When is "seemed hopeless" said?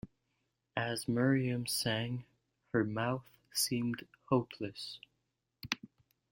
3.53-4.97